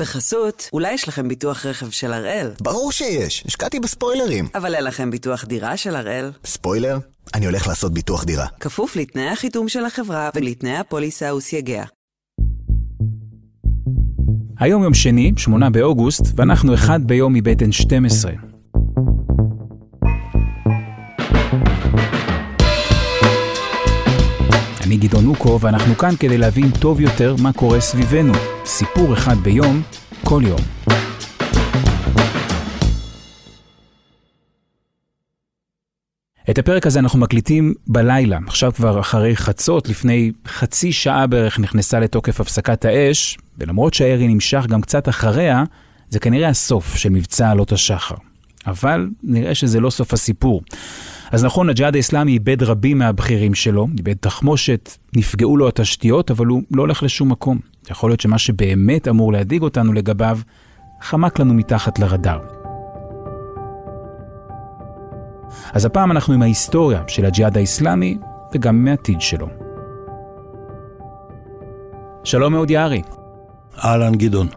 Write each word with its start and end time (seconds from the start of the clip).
בחסות, 0.00 0.68
אולי 0.72 0.92
יש 0.92 1.08
לכם 1.08 1.28
ביטוח 1.28 1.66
רכב 1.66 1.90
של 1.90 2.12
הראל. 2.12 2.50
ברור 2.60 2.92
שיש, 2.92 3.44
השקעתי 3.46 3.80
בספוילרים. 3.80 4.48
אבל 4.54 4.74
אין 4.74 4.84
לכם 4.84 5.10
ביטוח 5.10 5.44
דירה 5.44 5.76
של 5.76 5.96
הראל. 5.96 6.30
ספוילר? 6.44 6.98
אני 7.34 7.46
הולך 7.46 7.66
לעשות 7.66 7.94
ביטוח 7.94 8.24
דירה. 8.24 8.46
כפוף 8.60 8.96
לתנאי 8.96 9.28
החיתום 9.28 9.68
של 9.68 9.84
החברה 9.84 10.30
ולתנאי 10.34 10.76
הפוליסה 10.76 11.34
וסייגיה. 11.34 11.84
היום 14.58 14.82
יום 14.82 14.94
שני, 14.94 15.32
8 15.36 15.70
באוגוסט, 15.70 16.22
ואנחנו 16.36 16.74
אחד 16.74 17.00
ביום 17.04 17.32
מבית 17.32 17.62
N12. 17.62 18.49
גדעון 25.00 25.24
נוקו, 25.24 25.60
ואנחנו 25.60 25.94
כאן 25.94 26.10
כדי 26.20 26.38
להבין 26.38 26.70
טוב 26.70 27.00
יותר 27.00 27.34
מה 27.42 27.52
קורה 27.52 27.80
סביבנו. 27.80 28.32
סיפור 28.64 29.12
אחד 29.14 29.36
ביום, 29.36 29.82
כל 30.24 30.42
יום. 30.46 30.60
את 36.50 36.58
הפרק 36.58 36.86
הזה 36.86 36.98
אנחנו 36.98 37.18
מקליטים 37.18 37.74
בלילה, 37.86 38.38
עכשיו 38.46 38.72
כבר 38.72 39.00
אחרי 39.00 39.36
חצות, 39.36 39.88
לפני 39.88 40.32
חצי 40.46 40.92
שעה 40.92 41.26
בערך 41.26 41.58
נכנסה 41.58 42.00
לתוקף 42.00 42.40
הפסקת 42.40 42.84
האש, 42.84 43.38
ולמרות 43.58 43.94
שהירי 43.94 44.28
נמשך 44.28 44.66
גם 44.68 44.80
קצת 44.80 45.08
אחריה, 45.08 45.64
זה 46.08 46.18
כנראה 46.18 46.48
הסוף 46.48 46.96
של 46.96 47.08
מבצע 47.08 47.50
עלות 47.50 47.72
השחר. 47.72 48.14
אבל 48.66 49.08
נראה 49.22 49.54
שזה 49.54 49.80
לא 49.80 49.90
סוף 49.90 50.12
הסיפור. 50.12 50.62
אז 51.32 51.44
נכון, 51.44 51.70
הג'יהאד 51.70 51.96
האסלאמי 51.96 52.32
איבד 52.32 52.62
רבים 52.62 52.98
מהבכירים 52.98 53.54
שלו, 53.54 53.86
איבד 53.98 54.14
תחמושת, 54.20 54.96
נפגעו 55.16 55.56
לו 55.56 55.68
התשתיות, 55.68 56.30
אבל 56.30 56.46
הוא 56.46 56.62
לא 56.70 56.82
הולך 56.82 57.02
לשום 57.02 57.30
מקום. 57.30 57.58
יכול 57.90 58.10
להיות 58.10 58.20
שמה 58.20 58.38
שבאמת 58.38 59.08
אמור 59.08 59.32
להדאיג 59.32 59.62
אותנו 59.62 59.92
לגביו, 59.92 60.38
חמק 61.00 61.38
לנו 61.38 61.54
מתחת 61.54 61.98
לרדאר. 61.98 62.40
אז 65.72 65.84
הפעם 65.84 66.10
אנחנו 66.10 66.34
עם 66.34 66.42
ההיסטוריה 66.42 67.02
של 67.08 67.24
הג'יהאד 67.24 67.58
האסלאמי 67.58 68.18
וגם 68.54 68.84
מהעתיד 68.84 69.20
שלו. 69.20 69.48
שלום 72.24 72.52
מאוד 72.52 72.70
יערי. 72.70 73.02
אהלן 73.84 74.14
גדעון. 74.14 74.48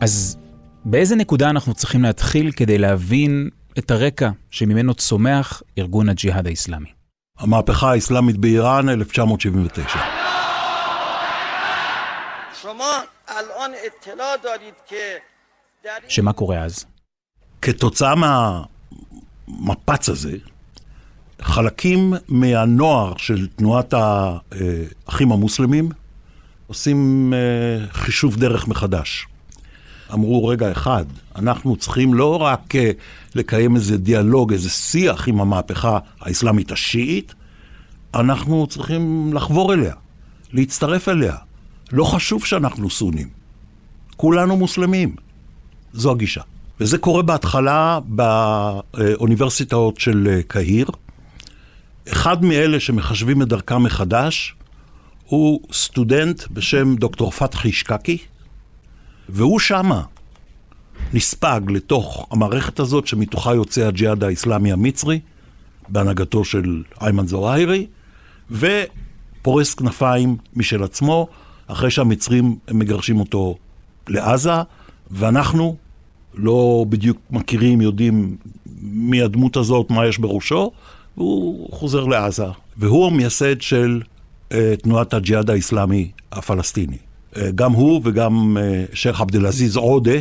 אז 0.00 0.36
באיזה 0.84 1.16
נקודה 1.16 1.50
אנחנו 1.50 1.74
צריכים 1.74 2.02
להתחיל 2.02 2.50
כדי 2.50 2.78
להבין 2.78 3.48
את 3.78 3.90
הרקע 3.90 4.30
שממנו 4.50 4.94
צומח 4.94 5.62
ארגון 5.78 6.08
הג'יהאד 6.08 6.46
האסלאמי? 6.46 6.88
המהפכה 7.38 7.90
האסלאמית 7.90 8.36
באיראן, 8.36 8.88
1979. 8.88 9.98
שמה 16.08 16.32
קורה 16.32 16.58
אז? 16.58 16.84
כתוצאה 17.62 18.14
מהמפץ 18.14 20.08
הזה, 20.08 20.36
חלקים 21.42 22.14
מהנוער 22.28 23.16
של 23.16 23.46
תנועת 23.46 23.94
האחים 23.94 25.32
המוסלמים 25.32 25.88
עושים 26.66 27.32
אה, 27.34 27.86
חישוב 27.92 28.36
דרך 28.36 28.68
מחדש. 28.68 29.26
אמרו, 30.14 30.46
רגע 30.46 30.72
אחד, 30.72 31.04
אנחנו 31.36 31.76
צריכים 31.76 32.14
לא 32.14 32.42
רק 32.42 32.76
אה, 32.76 32.90
לקיים 33.34 33.76
איזה 33.76 33.98
דיאלוג, 33.98 34.52
איזה 34.52 34.70
שיח 34.70 35.28
עם 35.28 35.40
המהפכה 35.40 35.98
האסלאמית 36.20 36.72
השיעית, 36.72 37.34
אנחנו 38.14 38.66
צריכים 38.66 39.30
לחבור 39.34 39.74
אליה, 39.74 39.94
להצטרף 40.52 41.08
אליה. 41.08 41.36
לא 41.92 42.04
חשוב 42.04 42.44
שאנחנו 42.44 42.90
סונים, 42.90 43.28
כולנו 44.16 44.56
מוסלמים. 44.56 45.16
זו 45.92 46.10
הגישה. 46.10 46.40
וזה 46.80 46.98
קורה 46.98 47.22
בהתחלה 47.22 47.98
באוניברסיטאות 48.04 50.00
של 50.00 50.28
אה, 50.30 50.42
קהיר. 50.42 50.86
אחד 52.12 52.44
מאלה 52.44 52.80
שמחשבים 52.80 53.42
את 53.42 53.48
דרכם 53.48 53.82
מחדש 53.82 54.54
הוא 55.24 55.60
סטודנט 55.72 56.42
בשם 56.50 56.96
דוקטור 56.96 57.30
פתחי 57.30 57.72
שקקי, 57.72 58.18
והוא 59.28 59.58
שמה 59.58 60.02
נספג 61.14 61.60
לתוך 61.68 62.26
המערכת 62.30 62.80
הזאת 62.80 63.06
שמתוכה 63.06 63.54
יוצא 63.54 63.86
הג'יהאד 63.86 64.24
האיסלאמי 64.24 64.72
המצרי, 64.72 65.20
בהנהגתו 65.88 66.44
של 66.44 66.82
איימן 67.00 67.26
זוהיירי, 67.26 67.86
ופורס 68.50 69.74
כנפיים 69.74 70.36
משל 70.56 70.82
עצמו, 70.82 71.28
אחרי 71.66 71.90
שהמצרים 71.90 72.56
מגרשים 72.70 73.20
אותו 73.20 73.56
לעזה, 74.08 74.52
ואנחנו 75.10 75.76
לא 76.34 76.84
בדיוק 76.88 77.18
מכירים, 77.30 77.80
יודעים 77.80 78.36
מי 78.82 79.22
הדמות 79.22 79.56
הזאת, 79.56 79.90
מה 79.90 80.06
יש 80.06 80.18
בראשו, 80.18 80.70
והוא 81.16 81.68
חוזר 81.72 82.04
לעזה. 82.04 82.46
והוא 82.76 83.06
המייסד 83.06 83.60
של 83.60 84.02
uh, 84.50 84.54
תנועת 84.82 85.14
הג'יהאד 85.14 85.50
האיסלאמי 85.50 86.10
הפלסטיני. 86.32 86.98
Uh, 87.34 87.38
גם 87.54 87.72
הוא 87.72 88.00
וגם 88.04 88.56
uh, 88.56 88.96
שייח' 88.96 89.20
עבד 89.20 89.36
אל-עזיז 89.36 89.76
עודה, 89.76 90.18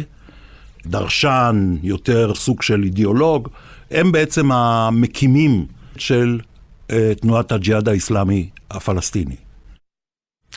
דרשן, 0.85 1.75
יותר 1.83 2.33
סוג 2.35 2.61
של 2.61 2.83
אידיאולוג, 2.83 3.49
הם 3.91 4.11
בעצם 4.11 4.51
המקימים 4.51 5.65
של 5.97 6.39
uh, 6.87 6.93
תנועת 7.21 7.51
הג'יהאד 7.51 7.89
האיסלאמי 7.89 8.49
הפלסטיני. 8.71 9.35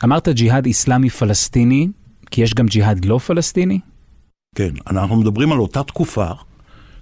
אמרת 0.03 0.29
ג'יהאד 0.29 0.65
איסלאמי 0.65 1.09
פלסטיני, 1.09 1.87
כי 2.31 2.41
יש 2.41 2.53
גם 2.53 2.65
ג'יהאד 2.65 3.05
לא 3.05 3.17
פלסטיני? 3.17 3.79
כן, 4.55 4.73
אנחנו 4.87 5.15
מדברים 5.15 5.51
על 5.51 5.59
אותה 5.59 5.83
תקופה 5.83 6.27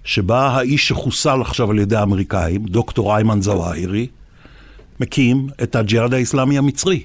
שבה 0.04 0.48
האיש 0.48 0.88
שחוסל 0.88 1.40
עכשיו 1.40 1.70
על 1.70 1.78
ידי 1.78 1.96
האמריקאים, 1.96 2.66
דוקטור 2.66 3.16
איימן 3.16 3.42
זוהירי, 3.42 4.06
מקים 5.00 5.48
את 5.62 5.76
הג'יהאד 5.76 6.14
האיסלאמי 6.14 6.58
המצרי. 6.58 7.02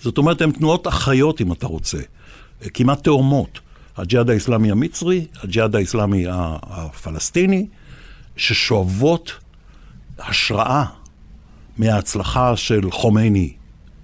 זאת 0.00 0.18
אומרת, 0.18 0.40
הן 0.40 0.50
תנועות 0.50 0.88
אחיות, 0.88 1.40
אם 1.40 1.52
אתה 1.52 1.66
רוצה, 1.66 1.98
כמעט 2.74 3.04
תאומות. 3.04 3.60
הג'יהאד 3.96 4.30
האיסלאמי 4.30 4.70
המצרי, 4.70 5.26
הג'יהאד 5.42 5.76
האיסלאמי 5.76 6.24
הפלסטיני, 6.62 7.66
ששואבות 8.36 9.32
השראה 10.18 10.84
מההצלחה 11.78 12.56
של 12.56 12.90
חומייני 12.90 13.52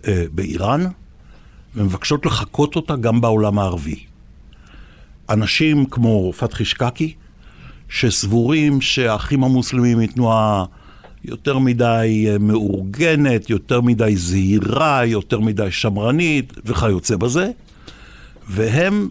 אה, 0.06 0.24
באיראן, 0.32 0.84
ומבקשות 1.74 2.26
לחקות 2.26 2.76
אותה 2.76 2.96
גם 2.96 3.20
בעולם 3.20 3.58
הערבי. 3.58 4.04
אנשים 5.28 5.86
כמו 5.86 6.32
פתחי 6.32 6.64
שקקי, 6.64 7.14
שסבורים 7.88 8.80
שהאחים 8.80 9.44
המוסלמים 9.44 9.98
היא 9.98 10.08
תנועה 10.08 10.64
יותר 11.26 11.58
מדי 11.58 12.26
אה, 12.28 12.38
מאורגנת, 12.38 13.50
יותר 13.50 13.80
מדי 13.80 14.16
זהירה, 14.16 15.04
יותר 15.04 15.40
מדי 15.40 15.70
שמרנית 15.70 16.52
וכיוצא 16.64 17.16
בזה, 17.16 17.50
והם 18.48 19.08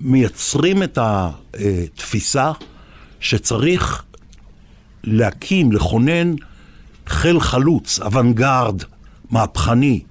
מייצרים 0.00 0.82
את 0.82 0.98
התפיסה 1.02 2.52
שצריך 3.20 4.02
להקים, 5.04 5.72
לכונן 5.72 6.34
חיל 7.06 7.40
חלוץ, 7.40 8.00
אוונגרד, 8.00 8.82
מהפכני, 9.30 10.02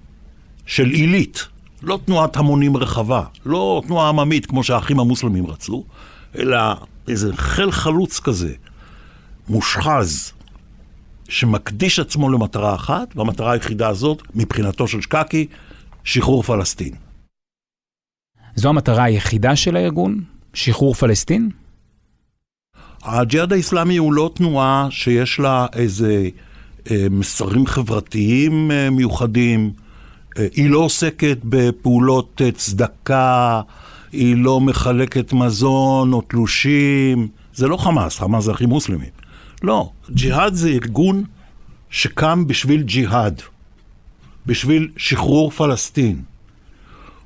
של 0.65 0.89
עילית, 0.89 1.47
לא 1.81 1.99
תנועת 2.05 2.37
המונים 2.37 2.77
רחבה, 2.77 3.23
לא 3.45 3.81
תנועה 3.87 4.09
עממית 4.09 4.45
כמו 4.45 4.63
שהאחים 4.63 4.99
המוסלמים 4.99 5.47
רצו, 5.47 5.83
אלא 6.37 6.57
איזה 7.07 7.35
חיל 7.35 7.71
חלוץ 7.71 8.19
כזה, 8.19 8.53
מושחז, 9.49 10.31
שמקדיש 11.29 11.99
עצמו 11.99 12.29
למטרה 12.29 12.75
אחת, 12.75 13.15
והמטרה 13.15 13.51
היחידה 13.51 13.87
הזאת, 13.87 14.21
מבחינתו 14.35 14.87
של 14.87 15.01
שקקי, 15.01 15.47
שחרור 16.03 16.43
פלסטין. 16.43 16.93
זו 18.55 18.69
המטרה 18.69 19.03
היחידה 19.03 19.55
של 19.55 19.75
הארגון? 19.75 20.23
שחרור 20.53 20.93
פלסטין? 20.93 21.49
הג'יהאד 23.03 23.53
האיסלאמי 23.53 23.97
הוא 23.97 24.13
לא 24.13 24.31
תנועה 24.33 24.87
שיש 24.89 25.39
לה 25.39 25.65
איזה 25.73 26.29
אה, 26.91 27.05
מסרים 27.11 27.67
חברתיים 27.67 28.71
אה, 28.71 28.89
מיוחדים. 28.89 29.71
אה, 30.37 30.47
היא 30.53 30.69
לא 30.69 30.77
עוסקת 30.77 31.37
בפעולות 31.43 32.41
אה, 32.45 32.51
צדקה, 32.51 33.61
היא 34.11 34.35
לא 34.37 34.61
מחלקת 34.61 35.33
מזון 35.33 36.13
או 36.13 36.21
תלושים. 36.21 37.27
זה 37.53 37.67
לא 37.67 37.77
חמאס, 37.77 38.19
חמאס 38.19 38.43
זה 38.43 38.51
אחים 38.51 38.69
מוסלמים. 38.69 39.22
לא, 39.63 39.89
ג'יהאד 40.11 40.53
זה 40.53 40.69
ארגון 40.69 41.23
שקם 41.89 42.47
בשביל 42.47 42.81
ג'יהאד, 42.83 43.41
בשביל 44.45 44.89
שחרור 44.97 45.51
פלסטין. 45.51 46.21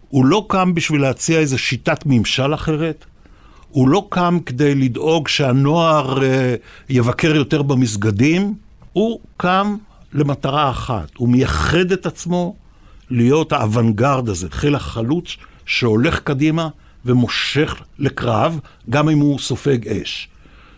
הוא 0.10 0.25
לא 0.25 0.45
קם 0.50 0.74
בשביל 0.74 1.01
להציע 1.01 1.39
איזו 1.39 1.57
שיטת 1.57 2.04
ממשל 2.06 2.54
אחרת, 2.54 3.06
הוא 3.69 3.89
לא 3.89 4.07
קם 4.10 4.39
כדי 4.45 4.75
לדאוג 4.75 5.28
שהנוער 5.28 6.24
אה, 6.24 6.56
יבקר 6.89 7.36
יותר 7.36 7.62
במסגדים, 7.62 8.54
הוא 8.94 9.19
קם 9.38 9.75
למטרה 10.13 10.69
אחת, 10.69 11.16
הוא 11.18 11.30
מייחד 11.30 11.92
את 11.92 12.06
עצמו 12.06 12.56
להיות 13.10 13.51
האוונגרד 13.51 14.30
הזה, 14.30 14.48
חיל 14.50 14.75
החלוץ 14.75 15.36
שהולך 15.66 16.19
קדימה 16.19 16.69
ומושך 17.06 17.81
לקרב, 18.00 18.60
גם 18.89 19.10
אם 19.10 19.19
הוא 19.19 19.39
סופג 19.39 19.88
אש. 19.88 20.30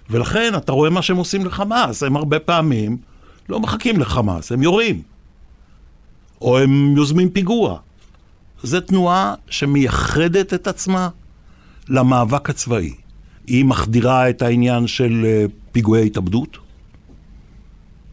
ולכן 0.09 0.53
אתה 0.57 0.71
רואה 0.71 0.89
מה 0.89 1.01
שהם 1.01 1.17
עושים 1.17 1.45
לחמאס, 1.45 2.03
הם 2.03 2.15
הרבה 2.15 2.39
פעמים 2.39 2.97
לא 3.49 3.59
מחכים 3.59 3.99
לחמאס, 3.99 4.51
הם 4.51 4.63
יורים. 4.63 5.01
או 6.41 6.59
הם 6.59 6.97
יוזמים 6.97 7.29
פיגוע. 7.29 7.79
זו 8.63 8.81
תנועה 8.81 9.33
שמייחדת 9.49 10.53
את 10.53 10.67
עצמה 10.67 11.09
למאבק 11.89 12.49
הצבאי. 12.49 12.93
היא 13.47 13.65
מחדירה 13.65 14.29
את 14.29 14.41
העניין 14.41 14.87
של 14.87 15.25
אה, 15.25 15.45
פיגועי 15.71 16.05
התאבדות 16.05 16.57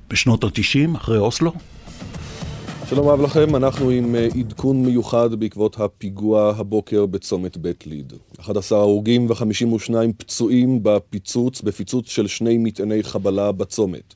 בשנות 0.08 0.44
ה-90, 0.44 0.96
אחרי 0.96 1.19
אוסלו. 1.19 1.52
שלום 2.88 3.08
רב 3.08 3.20
לכם, 3.20 3.56
אנחנו 3.56 3.90
עם 3.90 4.14
אה, 4.14 4.28
עדכון 4.38 4.82
מיוחד 4.82 5.34
בעקבות 5.34 5.80
הפיגוע 5.80 6.54
הבוקר 6.56 7.06
בצומת 7.06 7.56
בית 7.56 7.86
ליד. 7.86 8.12
11 8.40 8.78
הרוגים 8.78 9.30
ו-52 9.30 9.94
פצועים 10.16 10.82
בפיצוץ, 10.82 11.60
בפיצוץ 11.62 12.08
של 12.08 12.26
שני 12.26 12.58
מטעני 12.58 13.02
חבלה 13.02 13.52
בצומת. 13.52 14.14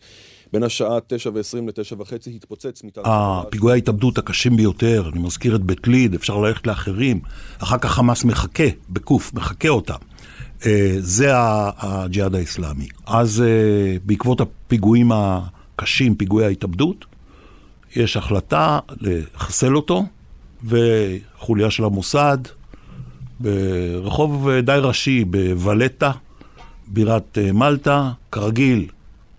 בין 0.52 0.62
השעה 0.62 0.98
9 1.06 1.30
ו-20 1.34 1.66
ל-9 1.66 1.94
וחצי 1.98 2.30
התפוצץ 2.36 2.84
מטען... 2.84 3.04
הפיגועי 3.06 3.74
ההתאבדות 3.74 4.18
הקשים 4.18 4.56
ביותר, 4.56 5.10
אני 5.12 5.20
מזכיר 5.20 5.56
את 5.56 5.62
בית 5.62 5.88
ליד, 5.88 6.14
אפשר 6.14 6.36
ללכת 6.38 6.66
לאחרים, 6.66 7.20
אחר 7.58 7.78
כך 7.78 7.90
חמאס 7.90 8.24
מחכה, 8.24 8.64
בקוף, 8.90 9.34
מחכה 9.34 9.68
אותם. 9.68 9.98
אה, 10.66 10.94
זה 10.98 11.28
הג'יהאד 11.34 12.34
האסלאמי. 12.34 12.88
אז 13.06 13.42
אה, 13.42 13.96
בעקבות 14.04 14.40
הפיגועים 14.40 15.10
הקשים, 15.14 16.14
פיגועי 16.14 16.44
ההתאבדות, 16.46 17.09
יש 17.96 18.16
החלטה 18.16 18.78
לחסל 19.00 19.76
אותו, 19.76 20.04
וחוליה 20.64 21.70
של 21.70 21.84
המוסד 21.84 22.38
ברחוב 23.40 24.50
די 24.50 24.78
ראשי 24.82 25.24
בוולטה, 25.24 26.10
בירת 26.86 27.38
אה, 27.38 27.52
מלטה, 27.52 28.10
כרגיל 28.32 28.86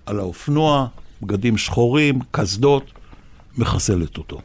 על 0.06 0.19
האופנוע, 0.19 0.88
בגדים 1.21 1.57
שחורים, 1.57 2.19
קסדות, 2.31 2.83
מחסלת 3.57 4.18
אותו. 4.18 4.42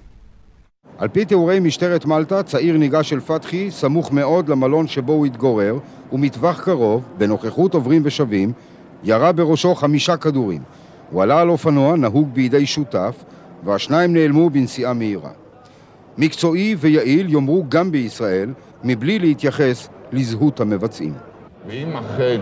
על 0.98 1.08
פי 1.08 1.24
תיאורי 1.24 1.60
משטרת 1.60 2.04
מלטה, 2.04 2.42
צעיר 2.42 2.76
ניגש 2.76 3.12
אל 3.12 3.20
פתחי, 3.20 3.70
סמוך 3.70 4.12
מאוד 4.12 4.48
למלון 4.48 4.86
שבו 4.86 5.12
הוא 5.12 5.26
התגורר, 5.26 5.78
ומטווח 6.12 6.60
קרוב, 6.60 7.02
בנוכחות 7.18 7.74
עוברים 7.74 8.02
ושבים, 8.04 8.52
ירה 9.04 9.32
בראשו 9.32 9.74
חמישה 9.74 10.16
כדורים. 10.16 10.62
הוא 11.10 11.22
עלה 11.22 11.40
על 11.40 11.50
אופנוע, 11.50 11.96
נהוג 11.96 12.28
בידי 12.32 12.66
שותף, 12.66 13.24
והשניים 13.64 14.12
נעלמו 14.12 14.50
בנסיעה 14.50 14.92
מהירה. 14.92 15.30
מקצועי 16.18 16.76
ויעיל 16.78 17.32
יאמרו 17.32 17.64
גם 17.68 17.92
בישראל, 17.92 18.52
מבלי 18.84 19.18
להתייחס 19.18 19.88
לזהות 20.12 20.60
המבצעים. 20.60 21.14
ואם 21.66 21.96
אכן 21.96 22.40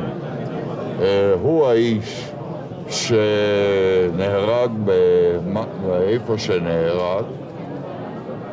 אה, 1.01 1.33
הוא 1.41 1.67
האיש 1.67 2.31
שנהרג 2.89 4.71
באיפה 5.83 6.39
שנהרג, 6.39 7.25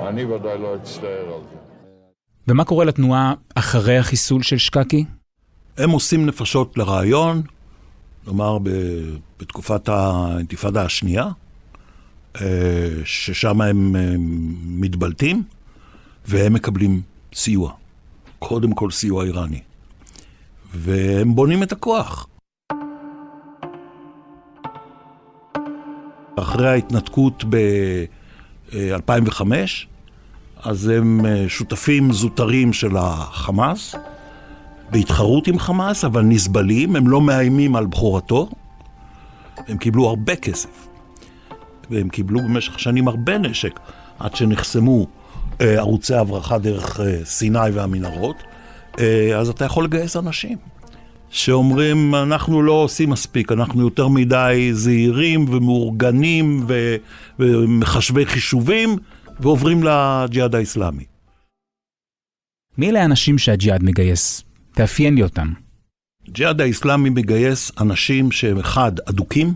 אני 0.08 0.26
ודאי 0.26 0.58
לא 0.58 0.76
אצטער 0.76 1.26
על 1.26 1.42
זה. 1.52 1.58
ומה 2.48 2.64
קורה 2.64 2.86
לתנועה 2.86 3.34
אחרי 3.56 3.98
החיסול 3.98 4.44
של 4.44 4.58
שקקי? 4.58 5.06
הם 5.78 5.90
עושים 5.90 6.26
נפשות 6.26 6.78
לרעיון, 6.78 7.42
נאמר 8.28 8.58
בתקופת 9.40 9.90
האינתיפאדה 9.90 10.86
השנייה, 10.86 11.28
ששם 13.06 13.62
הם 13.62 13.96
מתבלטים, 14.82 15.44
והם 16.26 16.54
מקבלים 16.54 17.02
סיוע. 17.34 17.72
קודם 18.40 18.74
כל 18.74 18.92
סיוע 18.92 19.24
איראני. 19.24 19.62
והם 20.74 21.36
בונים 21.36 21.64
את 21.64 21.72
הכוח. 21.72 22.28
אחרי 26.36 26.70
ההתנתקות 26.70 27.44
ב-2005, 27.50 29.42
אז 30.64 30.88
הם 30.88 31.26
אה, 31.26 31.46
שותפים 31.48 32.12
זוטרים 32.14 32.74
של 32.74 32.98
החמאס, 32.98 33.96
בהתחרות 34.92 35.48
עם 35.48 35.60
חמאס, 35.60 36.06
אבל 36.06 36.22
נסבלים, 36.22 36.96
הם 36.96 37.08
לא 37.08 37.22
מאיימים 37.22 37.76
על 37.76 37.86
בכורתו. 37.86 38.50
הם 39.68 39.78
קיבלו 39.78 40.08
הרבה 40.08 40.36
כסף, 40.36 40.88
והם 41.92 42.10
קיבלו 42.10 42.40
במשך 42.40 42.80
שנים 42.80 43.08
הרבה 43.08 43.38
נשק, 43.38 43.80
עד 44.20 44.36
שנחסמו 44.36 45.08
אה, 45.62 45.78
ערוצי 45.78 46.16
הברחה 46.16 46.58
דרך 46.58 47.00
אה, 47.00 47.26
סיני 47.26 47.70
והמנהרות, 47.74 48.36
אה, 49.00 49.38
אז 49.40 49.50
אתה 49.50 49.66
יכול 49.66 49.84
לגייס 49.84 50.18
אנשים. 50.18 50.58
שאומרים, 51.30 52.16
אנחנו 52.16 52.62
לא 52.62 52.72
עושים 52.72 53.10
מספיק, 53.10 53.52
אנחנו 53.52 53.82
יותר 53.82 54.08
מדי 54.08 54.70
זהירים 54.74 55.46
ומאורגנים 55.50 56.66
ו- 56.68 56.96
ומחשבי 57.40 58.26
חישובים, 58.26 58.98
ועוברים 59.40 59.84
לג'יהאד 59.84 60.56
האיסלאמי. 60.56 61.04
מי 62.78 62.90
אלה 62.90 63.02
האנשים 63.02 63.38
שהג'יהאד 63.38 63.84
מגייס? 63.84 64.44
תאפיין 64.74 65.16
לי 65.16 65.24
אותם. 65.24 65.54
ג'יהאד 66.30 66.62
האיסלאמי 66.62 67.10
מגייס 67.10 67.72
אנשים 67.82 68.32
שהם 68.32 68.58
אחד, 68.58 68.92
אדוקים, 69.10 69.54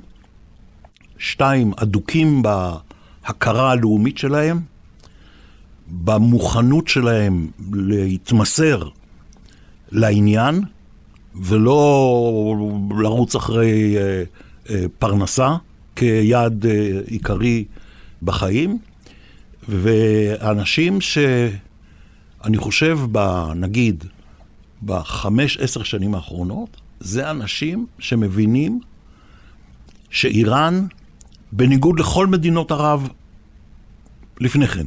שתיים, 1.18 1.72
אדוקים 1.76 2.42
בהכרה 2.42 3.72
הלאומית 3.72 4.18
שלהם, 4.18 4.60
במוכנות 5.88 6.88
שלהם 6.88 7.48
להתמסר 7.74 8.90
לעניין, 9.92 10.62
ולא 11.36 12.56
לרוץ 13.00 13.36
אחרי 13.36 13.98
אה, 13.98 14.24
אה, 14.70 14.86
פרנסה 15.00 15.56
כיעד 15.96 16.66
אה, 16.66 17.00
עיקרי 17.08 17.66
בחיים. 18.24 18.78
ואנשים 19.70 21.02
שאני 21.02 22.58
חושב, 22.58 23.00
נגיד, 23.56 24.04
בחמש, 24.84 25.58
עשר 25.58 25.84
שנים 25.84 26.16
האחרונות, 26.16 26.82
זה 27.00 27.32
אנשים 27.32 27.86
שמבינים 28.00 28.80
שאיראן, 30.10 30.88
בניגוד 31.56 32.00
לכל 32.00 32.28
מדינות 32.28 32.72
ערב 32.72 33.10
לפני 34.40 34.68
כן, 34.68 34.86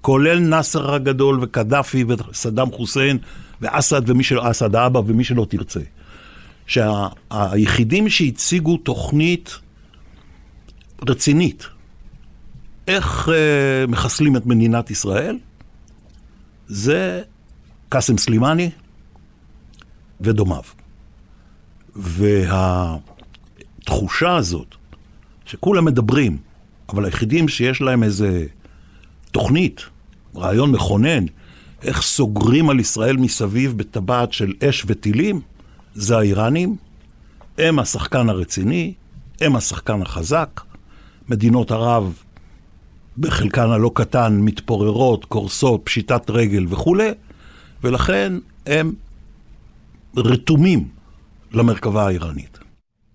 כולל 0.00 0.38
נאסר 0.38 0.94
הגדול 0.94 1.38
וקדאפי 1.42 2.04
וסדאם 2.04 2.72
חוסיין 2.72 3.18
ואסד 3.60 4.10
ומי 4.10 4.24
שלא, 4.24 4.50
אסד 4.50 4.74
האבא 4.74 5.00
ומי 5.06 5.24
שלא 5.24 5.46
תרצה, 5.48 5.80
שהיחידים 6.66 8.08
שה, 8.08 8.16
שהציגו 8.16 8.76
תוכנית 8.76 9.58
רצינית, 11.08 11.66
איך 12.88 13.28
אה, 13.28 13.86
מחסלים 13.88 14.36
את 14.36 14.46
מדינת 14.46 14.90
ישראל, 14.90 15.38
זה 16.66 17.22
קאסם 17.88 18.18
סלימני 18.18 18.70
ודומיו. 20.20 20.62
והתחושה 23.86 24.36
הזאת, 24.36 24.74
שכולם 25.54 25.84
מדברים, 25.84 26.36
אבל 26.88 27.04
היחידים 27.04 27.48
שיש 27.48 27.80
להם 27.80 28.02
איזה 28.02 28.46
תוכנית, 29.32 29.80
רעיון 30.36 30.72
מכונן, 30.72 31.24
איך 31.82 32.02
סוגרים 32.02 32.70
על 32.70 32.80
ישראל 32.80 33.16
מסביב 33.16 33.78
בטבעת 33.78 34.32
של 34.32 34.52
אש 34.68 34.84
וטילים, 34.86 35.40
זה 35.94 36.18
האיראנים. 36.18 36.76
הם 37.58 37.78
השחקן 37.78 38.28
הרציני, 38.28 38.94
הם 39.40 39.56
השחקן 39.56 40.02
החזק. 40.02 40.60
מדינות 41.28 41.70
ערב, 41.70 42.12
בחלקן 43.18 43.70
הלא 43.70 43.90
קטן, 43.94 44.38
מתפוררות, 44.40 45.24
קורסות, 45.24 45.80
פשיטת 45.84 46.30
רגל 46.30 46.66
וכולי, 46.68 47.10
ולכן 47.84 48.32
הם 48.66 48.92
רתומים 50.16 50.88
למרכבה 51.52 52.06
האיראנית. 52.06 52.58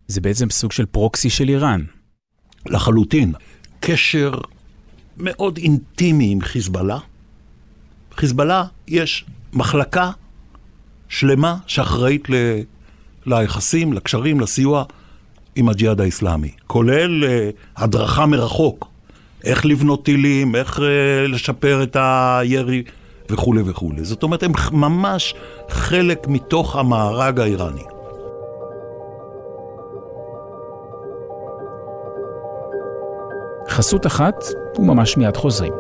זה 0.07 0.21
בעצם 0.21 0.49
סוג 0.49 0.71
של 0.71 0.85
פרוקסי 0.85 1.29
של 1.29 1.49
איראן. 1.49 1.83
לחלוטין. 2.65 3.33
קשר 3.79 4.31
מאוד 5.17 5.57
אינטימי 5.57 6.31
עם 6.31 6.41
חיזבאללה. 6.41 6.97
חיזבאללה 8.15 8.63
יש 8.87 9.25
מחלקה 9.53 10.11
שלמה 11.09 11.55
שאחראית 11.67 12.29
ל... 12.29 12.33
ליחסים, 13.25 13.93
לקשרים, 13.93 14.39
לסיוע 14.39 14.83
עם 15.55 15.69
הג'יהאד 15.69 16.01
האיסלאמי, 16.01 16.51
כולל 16.67 17.23
uh, 17.23 17.81
הדרכה 17.81 18.25
מרחוק, 18.25 18.87
איך 19.43 19.65
לבנות 19.65 20.05
טילים, 20.05 20.55
איך 20.55 20.77
uh, 20.77 20.81
לשפר 21.27 21.83
את 21.83 21.97
הירי 21.99 22.83
וכולי 23.29 23.61
וכולי. 23.65 24.05
זאת 24.05 24.23
אומרת, 24.23 24.43
הם 24.43 24.51
ממש 24.71 25.33
חלק 25.69 26.27
מתוך 26.27 26.75
המארג 26.75 27.39
האיראני. 27.39 27.83
לחסות 33.79 34.05
אחת, 34.05 34.35
וממש 34.77 35.17
מיד 35.17 35.37
חוזרים. 35.37 35.73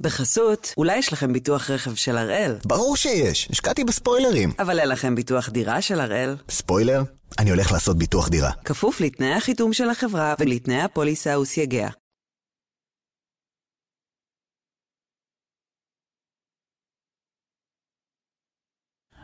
בחסות, 0.00 0.74
אולי 0.76 0.96
יש 0.96 1.12
לכם 1.12 1.32
ביטוח 1.32 1.70
רכב 1.70 1.94
של 1.94 2.16
הראל? 2.16 2.56
ברור 2.64 2.96
שיש, 2.96 3.48
השקעתי 3.50 3.84
בספוילרים. 3.84 4.52
אבל 4.58 4.80
אין 4.80 4.88
לכם 4.88 5.14
ביטוח 5.14 5.48
דירה 5.48 5.82
של 5.82 6.00
הראל. 6.00 6.36
ספוילר? 6.50 7.02
אני 7.38 7.50
הולך 7.50 7.72
לעשות 7.72 7.98
ביטוח 7.98 8.28
דירה. 8.28 8.50
כפוף 8.64 9.00
לתנאי 9.00 9.32
החיתום 9.32 9.72
של 9.72 9.90
החברה 9.90 10.34
ולתנאי 10.38 10.80
הפוליסה 10.82 11.38
וסייגיה. 11.38 11.88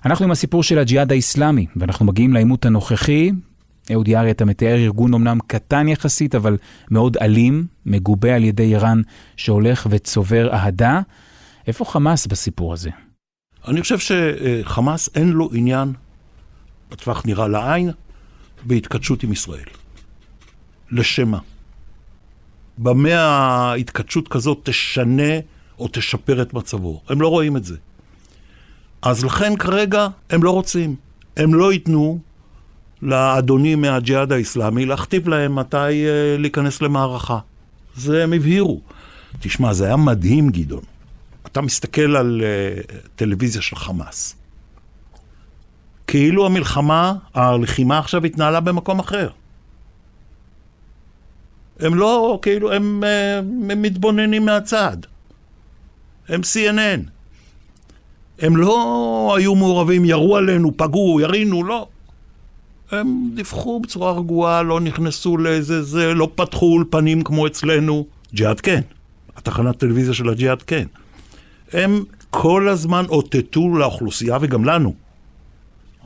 אנחנו 0.09 0.25
עם 0.25 0.31
הסיפור 0.31 0.63
של 0.63 0.79
הג'יהאד 0.79 1.13
האיסלאמי, 1.13 1.67
ואנחנו 1.77 2.07
מגיעים 2.07 2.35
לעימות 2.35 2.67
הנוכחי. 2.67 3.31
אהוד 3.93 4.09
יערי, 4.09 4.31
אתה 4.31 4.45
מתאר 4.45 4.75
ארגון 4.75 5.15
אמנם 5.15 5.39
קטן 5.47 5.89
יחסית, 5.89 6.35
אבל 6.35 6.57
מאוד 6.91 7.17
אלים, 7.17 7.67
מגובה 7.87 8.35
על 8.35 8.45
ידי 8.45 8.63
איראן, 8.63 9.03
שהולך 9.37 9.87
וצובר 9.91 10.53
אהדה. 10.53 11.01
איפה 11.67 11.85
חמאס 11.85 12.27
בסיפור 12.27 12.73
הזה? 12.73 12.91
אני 13.69 13.83
חושב 13.83 13.99
שחמאס 13.99 15.09
אין 15.15 15.29
לו 15.29 15.51
עניין, 15.53 15.93
בטווח 16.91 17.23
נראה 17.27 17.49
לעין, 17.49 17.91
בהתכתשות 18.67 19.23
עם 19.23 19.33
ישראל. 19.33 19.69
לשם 20.91 21.29
מה? 21.29 21.39
במה 22.79 23.15
ההתכתשות 23.15 24.29
כזאת 24.29 24.61
תשנה 24.63 25.33
או 25.79 25.89
תשפר 25.93 26.43
את 26.43 26.55
מצבו? 26.55 27.03
הם 27.09 27.21
לא 27.21 27.29
רואים 27.29 27.57
את 27.57 27.65
זה. 27.65 27.77
אז 29.03 29.25
לכן 29.25 29.57
כרגע 29.57 30.09
הם 30.31 30.43
לא 30.43 30.51
רוצים. 30.51 30.97
הם 31.37 31.55
לא 31.55 31.73
ייתנו 31.73 32.19
לאדונים 33.03 33.81
מהג'יהאד 33.81 34.33
האיסלאמי 34.33 34.87
להכתיב 34.87 35.29
להם 35.29 35.55
מתי 35.55 35.77
uh, 35.77 36.41
להיכנס 36.41 36.83
למערכה. 36.83 37.39
זה 37.97 38.25
הם 38.25 38.33
הבהירו. 38.33 38.81
תשמע, 39.41 39.73
זה 39.73 39.87
היה 39.87 39.97
מדהים, 39.97 40.51
גדעון. 40.51 40.85
אתה 41.47 41.61
מסתכל 41.61 42.17
על 42.17 42.43
uh, 42.43 42.93
טלוויזיה 43.17 43.63
של 43.63 43.77
חמאס. 43.77 44.37
כאילו 46.07 46.47
המלחמה, 46.47 47.15
הלחימה 47.35 47.99
עכשיו 47.99 48.25
התנהלה 48.25 48.61
במקום 48.61 48.99
אחר. 48.99 49.29
הם 51.81 51.95
לא, 51.95 52.39
כאילו, 52.43 52.73
הם, 52.73 53.03
uh, 53.05 53.39
הם 53.73 53.83
מתבוננים 53.83 54.45
מהצד. 54.45 54.97
הם 56.29 56.41
CNN. 56.41 57.18
הם 58.39 58.57
לא 58.57 59.35
היו 59.39 59.55
מעורבים, 59.55 60.05
ירו 60.05 60.37
עלינו, 60.37 60.77
פגעו, 60.77 61.21
ירינו, 61.21 61.65
לא. 61.65 61.89
הם 62.91 63.31
דיווחו 63.35 63.81
בצורה 63.81 64.13
רגועה, 64.13 64.63
לא 64.63 64.81
נכנסו 64.81 65.39
לאיזה 65.39 65.83
זה, 65.83 66.15
לא 66.15 66.31
פתחו 66.35 66.67
אולפנים 66.67 67.23
כמו 67.23 67.47
אצלנו. 67.47 68.07
ג'יהאד 68.35 68.61
כן. 68.61 68.81
התחנת 69.37 69.79
טלוויזיה 69.79 70.15
של 70.15 70.29
הג'יהאד 70.29 70.63
כן. 70.63 70.87
הם 71.73 72.05
כל 72.31 72.69
הזמן 72.69 73.05
אותתו 73.09 73.77
לאוכלוסייה 73.77 74.39
וגם 74.41 74.65
לנו. 74.65 74.95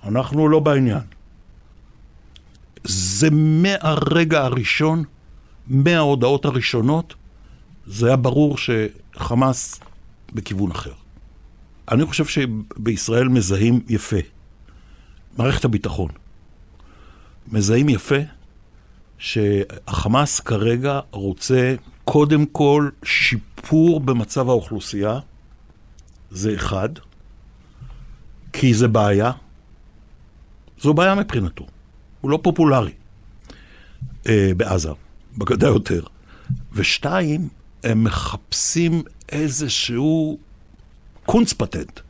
אנחנו 0.06 0.48
לא 0.48 0.60
בעניין. 0.60 1.00
זה 2.84 3.28
מהרגע 3.32 4.44
הראשון, 4.44 5.04
מההודעות 5.66 6.44
הראשונות, 6.44 7.14
זה 7.86 8.06
היה 8.06 8.16
ברור 8.16 8.56
שחמאס 8.58 9.80
בכיוון 10.32 10.70
אחר. 10.70 11.01
אני 11.90 12.06
חושב 12.06 12.24
שבישראל 12.24 13.28
מזהים 13.28 13.80
יפה. 13.88 14.16
מערכת 15.38 15.64
הביטחון. 15.64 16.10
מזהים 17.48 17.88
יפה 17.88 18.18
שהחמאס 19.18 20.40
כרגע 20.40 21.00
רוצה 21.10 21.74
קודם 22.04 22.46
כל 22.46 22.88
שיפור 23.04 24.00
במצב 24.00 24.48
האוכלוסייה, 24.48 25.18
זה 26.30 26.54
אחד, 26.54 26.88
כי 28.52 28.74
זה 28.74 28.88
בעיה. 28.88 29.32
זו 30.80 30.94
בעיה 30.94 31.14
מבחינתו. 31.14 31.66
הוא 32.20 32.30
לא 32.30 32.38
פופולרי 32.42 32.92
אה, 34.28 34.50
בעזה, 34.56 34.90
בגדה 35.38 35.66
יותר. 35.66 36.02
ושתיים, 36.72 37.48
הם 37.84 38.04
מחפשים 38.04 39.02
איזשהו 39.28 40.38
קונץ 41.26 41.52
פטנט. 41.52 42.00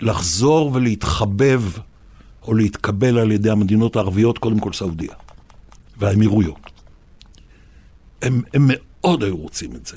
לחזור 0.00 0.70
ולהתחבב 0.74 1.62
או 2.42 2.54
להתקבל 2.54 3.18
על 3.18 3.32
ידי 3.32 3.50
המדינות 3.50 3.96
הערביות, 3.96 4.38
קודם 4.38 4.58
כל 4.58 4.72
סעודיה 4.72 5.14
והאמירויות. 5.96 6.70
הם, 8.22 8.42
הם 8.54 8.68
מאוד 8.68 9.22
היו 9.22 9.36
רוצים 9.36 9.76
את 9.76 9.86
זה. 9.86 9.96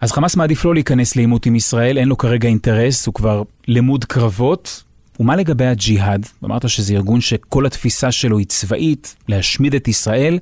אז 0.00 0.12
חמאס 0.12 0.36
מעדיף 0.36 0.64
לא 0.64 0.74
להיכנס 0.74 1.16
לעימות 1.16 1.46
עם 1.46 1.56
ישראל, 1.56 1.98
אין 1.98 2.08
לו 2.08 2.18
כרגע 2.18 2.48
אינטרס, 2.48 3.06
הוא 3.06 3.14
כבר 3.14 3.42
למוד 3.68 4.04
קרבות. 4.04 4.82
ומה 5.20 5.36
לגבי 5.36 5.66
הג'יהאד? 5.66 6.26
אמרת 6.44 6.68
שזה 6.68 6.94
ארגון 6.94 7.20
שכל 7.20 7.66
התפיסה 7.66 8.12
שלו 8.12 8.38
היא 8.38 8.46
צבאית, 8.46 9.16
להשמיד 9.28 9.74
את 9.74 9.88
ישראל. 9.88 10.38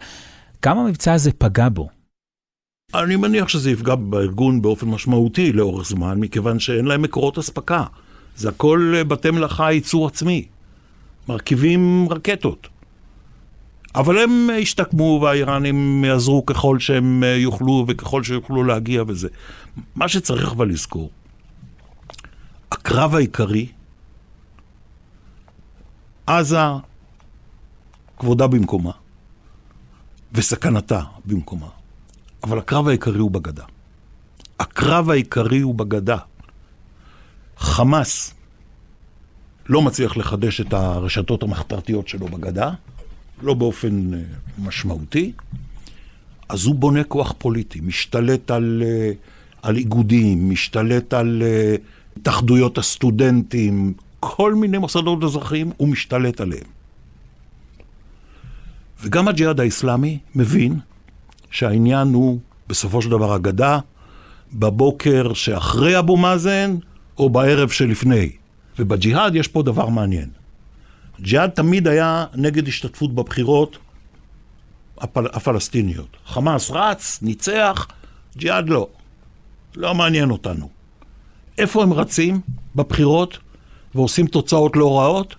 כמה 0.62 0.80
המבצע 0.80 1.12
הזה 1.12 1.32
פגע 1.32 1.68
בו? 1.68 1.88
אני 2.94 3.16
מניח 3.16 3.48
שזה 3.48 3.70
יפגע 3.70 3.94
בארגון 3.94 4.62
באופן 4.62 4.86
משמעותי 4.88 5.52
לאורך 5.52 5.88
זמן, 5.88 6.20
מכיוון 6.20 6.58
שאין 6.58 6.84
להם 6.84 7.02
מקורות 7.02 7.38
אספקה. 7.38 7.84
זה 8.36 8.48
הכל 8.48 8.92
אה, 8.96 9.04
בתי 9.04 9.30
מלאכה 9.30 9.72
ייצור 9.72 10.06
עצמי. 10.06 10.46
מרכיבים 11.28 12.06
רקטות. 12.10 12.68
אבל 13.94 14.18
הם 14.18 14.50
השתקמו 14.62 15.20
והאיראנים 15.22 16.04
יעזרו 16.04 16.46
ככל 16.46 16.78
שהם 16.78 17.24
אה, 17.24 17.28
יוכלו 17.28 17.84
וככל 17.88 18.22
שיוכלו 18.22 18.64
להגיע 18.64 19.02
וזה. 19.06 19.28
מה 19.96 20.08
שצריך 20.08 20.52
אבל 20.52 20.68
לזכור, 20.68 21.10
הקרב 22.72 23.14
העיקרי, 23.14 23.66
עזה 26.26 26.58
כבודה 28.18 28.46
במקומה 28.46 28.92
וסכנתה 30.32 31.00
במקומה. 31.24 31.75
אבל 32.42 32.58
הקרב 32.58 32.88
העיקרי 32.88 33.18
הוא 33.18 33.30
בגדה. 33.30 33.64
הקרב 34.60 35.10
העיקרי 35.10 35.60
הוא 35.60 35.74
בגדה. 35.74 36.16
חמאס 37.56 38.34
לא 39.68 39.82
מצליח 39.82 40.16
לחדש 40.16 40.60
את 40.60 40.72
הרשתות 40.72 41.42
המחתרתיות 41.42 42.08
שלו 42.08 42.28
בגדה, 42.28 42.70
לא 43.42 43.54
באופן 43.54 44.14
uh, 44.14 44.16
משמעותי, 44.58 45.32
אז 46.48 46.64
הוא 46.64 46.74
בונה 46.74 47.04
כוח 47.04 47.34
פוליטי, 47.38 47.80
משתלט 47.80 48.50
על, 48.50 48.82
uh, 48.82 49.14
על 49.62 49.76
איגודים, 49.76 50.50
משתלט 50.50 51.14
על 51.14 51.42
uh, 51.42 52.20
התאחדויות 52.20 52.78
הסטודנטים, 52.78 53.94
כל 54.20 54.54
מיני 54.54 54.78
מוסדות 54.78 55.24
אזרחיים, 55.24 55.70
הוא 55.76 55.88
משתלט 55.88 56.40
עליהם. 56.40 56.66
וגם 59.02 59.28
הג'יהאד 59.28 59.60
האיסלאמי 59.60 60.18
מבין 60.34 60.78
שהעניין 61.50 62.14
הוא 62.14 62.38
בסופו 62.68 63.02
של 63.02 63.10
דבר 63.10 63.36
אגדה, 63.36 63.78
בבוקר 64.52 65.32
שאחרי 65.34 65.98
אבו 65.98 66.16
מאזן 66.16 66.76
או 67.18 67.30
בערב 67.30 67.68
שלפני. 67.68 68.30
ובג'יהאד 68.78 69.34
יש 69.34 69.48
פה 69.48 69.62
דבר 69.62 69.88
מעניין. 69.88 70.28
ג'יהאד 71.20 71.50
תמיד 71.50 71.88
היה 71.88 72.26
נגד 72.34 72.68
השתתפות 72.68 73.14
בבחירות 73.14 73.78
הפל... 74.98 75.26
הפלסטיניות. 75.32 76.16
חמאס 76.26 76.70
רץ, 76.70 77.18
ניצח, 77.22 77.86
ג'יהאד 78.36 78.68
לא. 78.68 78.88
לא 79.76 79.94
מעניין 79.94 80.30
אותנו. 80.30 80.68
איפה 81.58 81.82
הם 81.82 81.92
רצים? 81.92 82.40
בבחירות, 82.76 83.38
ועושים 83.94 84.26
תוצאות 84.26 84.76
לא 84.76 84.98
רעות? 84.98 85.36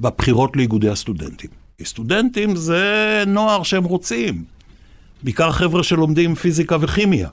בבחירות 0.00 0.56
לאיגודי 0.56 0.88
הסטודנטים. 0.88 1.50
סטודנטים 1.84 2.56
זה 2.56 3.24
נוער 3.26 3.62
שהם 3.62 3.84
רוצים. 3.84 4.44
בעיקר 5.22 5.52
חבר'ה 5.52 5.82
שלומדים 5.82 6.34
פיזיקה 6.34 6.76
וכימיה. 6.80 7.28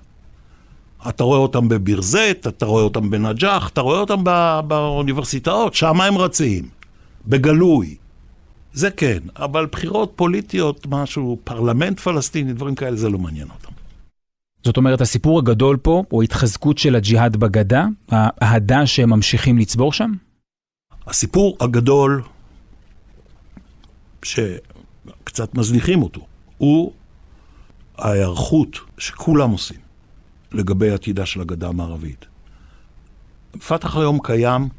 אתה 1.10 1.24
רואה 1.24 1.40
אותם 1.40 1.70
בביר 1.70 2.02
זית, 2.02 2.48
אתה 2.48 2.66
רואה 2.66 2.84
אותם 2.84 3.10
בנג'אח, 3.10 3.70
אתה 3.70 3.82
רואה 3.82 4.00
אותם 4.00 4.24
בא, 4.24 4.62
באוניברסיטאות, 4.68 5.74
שם 5.74 6.02
הם 6.02 6.18
רצים, 6.18 6.70
בגלוי. 7.28 7.96
זה 8.74 8.92
כן, 8.92 9.20
אבל 9.36 9.66
בחירות 9.66 10.14
פוליטיות, 10.16 10.88
משהו, 10.90 11.40
פרלמנט 11.44 12.00
פלסטיני, 12.00 12.54
דברים 12.54 12.76
כאלה, 12.76 12.96
זה 12.96 13.10
לא 13.10 13.18
מעניין 13.20 13.48
אותם. 13.50 13.72
זאת 14.64 14.78
אומרת, 14.78 15.02
הסיפור 15.02 15.40
הגדול 15.40 15.78
פה 15.78 16.04
הוא 16.10 16.24
התחזקות 16.24 16.78
של 16.78 16.96
הג'יהאד 16.96 17.38
בגדה, 17.38 17.86
האהדה 18.10 18.86
שהם 18.86 19.10
ממשיכים 19.10 19.58
לצבור 19.58 19.94
שם? 19.94 20.12
הסיפור 21.08 21.58
הגדול, 21.60 22.24
שקצת 24.24 25.56
מזניחים 25.56 26.04
אותו, 26.04 26.22
הוא 26.58 26.92
ההיערכות 28.00 28.78
שכולם 28.98 29.50
עושים 29.50 29.80
לגבי 30.52 30.92
עתידה 30.92 31.26
של 31.26 31.42
הגדה 31.42 31.68
המערבית. 31.68 32.26
פתח 33.68 33.98
היום 33.98 34.20
קיים 34.24 34.70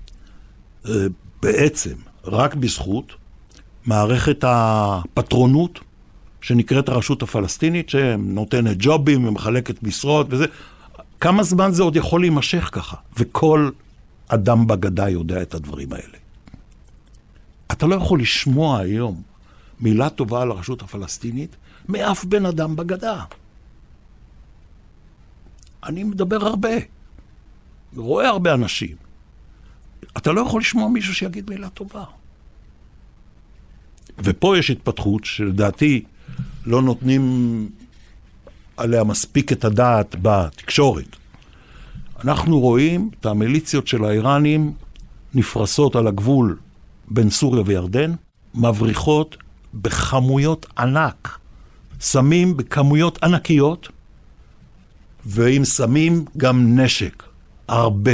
אה, 0.89 0.93
בעצם 1.43 1.95
רק 2.25 2.55
בזכות 2.55 3.13
מערכת 3.87 4.45
הפטרונות 4.47 5.81
שנקראת 6.41 6.89
הרשות 6.89 7.23
הפלסטינית, 7.23 7.89
שנותנת 7.89 8.77
ג'ובים 8.79 9.25
ומחלקת 9.25 9.83
משרות 9.83 10.27
וזה. 10.31 10.45
כמה 11.21 11.43
זמן 11.43 11.73
זה 11.73 11.83
עוד 11.83 11.97
יכול 11.97 12.21
להימשך 12.21 12.69
ככה? 12.73 12.97
וכל 13.19 13.71
אדם 14.29 14.67
בגדה 14.67 15.09
יודע 15.09 15.43
את 15.43 15.55
הדברים 15.55 15.93
האלה. 15.93 16.19
אתה 17.73 17.87
לא 17.87 17.95
יכול 17.95 18.21
לשמוע 18.21 18.79
היום 18.79 19.23
מילה 19.81 20.11
טובה 20.11 20.43
על 20.43 20.51
הרשות 20.51 20.83
הפלסטינית 20.83 21.57
מאף 21.89 22.25
בן 22.25 22.47
אדם 22.47 22.77
בגדה. 22.77 23.25
אני 25.85 26.05
מדבר 26.05 26.47
הרבה, 26.47 26.69
רואה 27.97 28.29
הרבה 28.29 28.55
אנשים. 28.55 28.97
אתה 30.17 30.33
לא 30.33 30.41
יכול 30.41 30.61
לשמוע 30.61 30.89
מישהו 30.89 31.15
שיגיד 31.15 31.51
מילה 31.51 31.69
טובה. 31.69 32.05
ופה 34.19 34.59
יש 34.59 34.71
התפתחות 34.71 35.25
שלדעתי 35.25 36.05
לא 36.67 36.83
נותנים 36.83 37.69
עליה 38.77 39.05
מספיק 39.05 39.53
את 39.53 39.65
הדעת 39.65 40.17
בתקשורת. 40.23 41.17
אנחנו 42.25 42.61
רואים 42.61 43.11
את 43.21 43.27
המיליציות 43.27 43.87
של 43.87 44.05
האיראנים 44.05 44.73
נפרסות 45.35 45.97
על 45.97 46.07
הגבול 46.07 46.59
בין 47.09 47.31
סוריה 47.31 47.63
וירדן, 47.67 48.13
מבריחות 48.55 49.37
בכמויות 49.75 50.67
ענק, 50.79 51.39
סמים 52.01 52.57
בכמויות 52.57 53.23
ענקיות, 53.23 53.89
ועם 55.27 55.65
סמים 55.65 56.25
גם 56.37 56.81
נשק, 56.81 57.23
הרבה. 57.69 58.13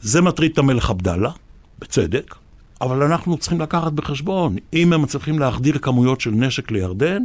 זה 0.00 0.22
מטריד 0.22 0.52
את 0.52 0.58
המלך 0.58 0.90
עבדאללה, 0.90 1.30
בצדק, 1.78 2.34
אבל 2.80 3.02
אנחנו 3.02 3.38
צריכים 3.38 3.60
לקחת 3.60 3.92
בחשבון, 3.92 4.56
אם 4.72 4.92
הם 4.92 5.02
מצליחים 5.02 5.38
להחדיר 5.38 5.78
כמויות 5.78 6.20
של 6.20 6.30
נשק 6.30 6.70
לירדן, 6.70 7.22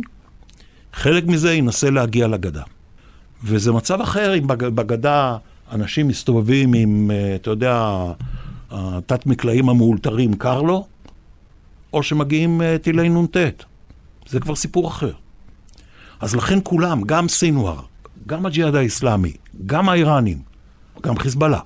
חלק 0.94 1.25
מזה 1.25 1.53
ינסה 1.53 1.89
להגיע 1.89 2.27
לגדה. 2.27 2.63
וזה 3.44 3.72
מצב 3.72 4.01
אחר 4.01 4.38
אם 4.38 4.48
בגדה 4.48 5.38
אנשים 5.72 6.08
מסתובבים 6.08 6.74
עם, 6.74 7.12
אה, 7.12 7.36
אתה 7.36 7.50
יודע, 7.50 8.03
התת 8.72 9.25
מקלעים 9.25 9.70
המאולתרים 9.70 10.34
קר 10.34 10.62
לו, 10.62 10.88
או 11.94 12.04
שמגיעים 12.04 12.62
אה, 12.62 12.78
טילי 12.78 13.10
נ"ט. 13.10 13.38
זה 14.28 14.40
כבר 14.40 14.56
סיפור 14.56 14.88
אחר. 14.88 15.14
אז 16.20 16.36
לכן 16.36 16.60
כולם, 16.64 17.02
גם 17.02 17.30
סינואר, 17.30 17.82
גם 18.28 18.46
הג'יהאד 18.46 18.76
האיסלאמי, 18.76 19.34
גם 19.66 19.90
האיראנים, 19.90 20.42
גם 21.02 21.18
חיזבאללה, 21.18 21.60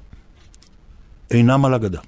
אינם 1.31 1.65
על 1.65 1.73
הגדה. 1.73 1.99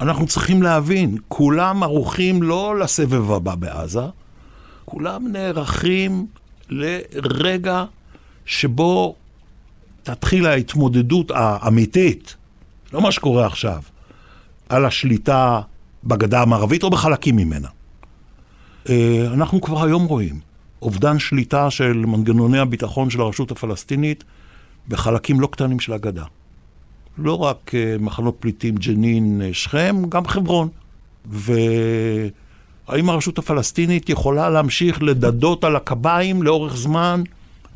אנחנו 0.00 0.26
צריכים 0.26 0.62
להבין, 0.62 1.16
כולם 1.28 1.82
ערוכים 1.82 2.42
לא 2.42 2.78
לסבב 2.78 3.30
הבא 3.30 3.54
בעזה, 3.54 4.06
כולם 4.84 5.32
נערכים 5.32 6.26
לרגע 6.68 7.84
שבו 8.46 9.16
תתחיל 10.02 10.46
ההתמודדות 10.46 11.30
האמיתית, 11.34 12.36
לא 12.92 13.00
מה 13.00 13.12
שקורה 13.12 13.46
עכשיו, 13.46 13.82
על 14.68 14.84
השליטה 14.84 15.60
בגדה 16.08 16.42
המערבית 16.42 16.82
או 16.82 16.90
בחלקים 16.90 17.36
ממנה. 17.36 17.68
אה, 18.88 19.26
אנחנו 19.32 19.60
כבר 19.60 19.84
היום 19.84 20.04
רואים 20.04 20.40
אובדן 20.82 21.18
שליטה 21.18 21.70
של 21.70 21.92
מנגנוני 21.92 22.58
הביטחון 22.58 23.10
של 23.10 23.20
הרשות 23.20 23.50
הפלסטינית 23.50 24.24
בחלקים 24.88 25.40
לא 25.40 25.46
קטנים 25.46 25.80
של 25.80 25.92
הגדה. 25.92 26.24
לא 27.18 27.42
רק 27.42 27.74
אה, 27.74 27.96
מחנות 28.00 28.36
פליטים 28.40 28.74
ג'נין, 28.76 29.42
אה, 29.42 29.50
שכם, 29.52 30.02
גם 30.08 30.26
חברון. 30.26 30.68
והאם 31.26 33.10
הרשות 33.10 33.38
הפלסטינית 33.38 34.08
יכולה 34.08 34.50
להמשיך 34.50 35.02
לדדות 35.02 35.64
על 35.64 35.76
הקביים 35.76 36.42
לאורך 36.42 36.76
זמן? 36.76 37.22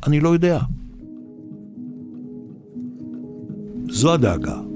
אני 0.07 0.19
לא 0.19 0.29
יודע. 0.29 0.59
זו 3.89 4.13
הדאגה. 4.13 4.72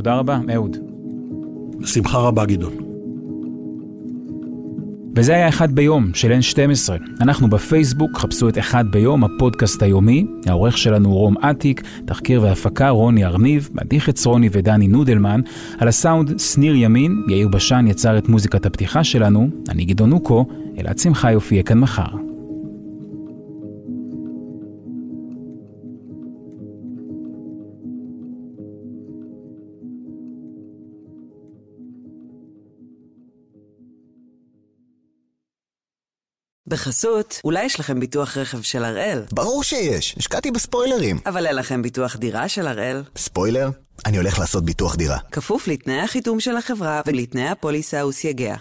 תודה 0.00 0.14
רבה, 0.14 0.38
אהוד. 0.54 0.76
בשמחה 1.80 2.18
רבה, 2.18 2.46
גדעון. 2.46 2.72
וזה 5.16 5.34
היה 5.34 5.48
אחד 5.48 5.72
ביום 5.72 6.10
של 6.14 6.32
N12. 6.32 6.92
אנחנו 7.20 7.50
בפייסבוק, 7.50 8.18
חפשו 8.18 8.48
את 8.48 8.58
אחד 8.58 8.84
ביום, 8.90 9.24
הפודקאסט 9.24 9.82
היומי. 9.82 10.26
העורך 10.46 10.78
שלנו 10.78 11.14
רום 11.14 11.36
אטיק, 11.38 11.82
תחקיר 12.04 12.42
והפקה 12.42 12.88
רוני 12.88 13.24
ארניב, 13.24 13.68
מדיח 13.72 14.08
רוני 14.26 14.48
ודני 14.52 14.88
נודלמן. 14.88 15.40
על 15.78 15.88
הסאונד 15.88 16.38
שניר 16.38 16.74
ימין, 16.74 17.22
יאיר 17.28 17.48
בשן 17.48 17.86
יצר 17.88 18.18
את 18.18 18.28
מוזיקת 18.28 18.66
הפתיחה 18.66 19.04
שלנו. 19.04 19.48
אני 19.68 19.84
גדעון 19.84 20.12
אוקו, 20.12 20.46
אלעד 20.78 20.98
שמחה 20.98 21.32
יופיע 21.32 21.62
כאן 21.62 21.78
מחר. 21.78 22.29
בחסות, 36.70 37.40
אולי 37.44 37.64
יש 37.64 37.80
לכם 37.80 38.00
ביטוח 38.00 38.36
רכב 38.36 38.62
של 38.62 38.84
הראל? 38.84 39.22
ברור 39.32 39.64
שיש, 39.64 40.14
השקעתי 40.18 40.50
בספוילרים. 40.50 41.18
אבל 41.26 41.46
אין 41.46 41.56
לכם 41.56 41.82
ביטוח 41.82 42.16
דירה 42.16 42.48
של 42.48 42.66
הראל? 42.66 43.02
ספוילר? 43.16 43.70
אני 44.06 44.16
הולך 44.16 44.38
לעשות 44.38 44.64
ביטוח 44.64 44.96
דירה. 44.96 45.18
כפוף 45.32 45.68
לתנאי 45.68 46.00
החיתום 46.00 46.40
של 46.40 46.56
החברה 46.56 47.00
ולתנאי 47.06 47.48
הפוליסה 47.48 48.06
וסייגיה. 48.06 48.56